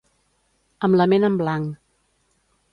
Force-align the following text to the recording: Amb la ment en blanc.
Amb 0.87 0.99
la 1.01 1.07
ment 1.13 1.29
en 1.29 1.37
blanc. 1.43 1.71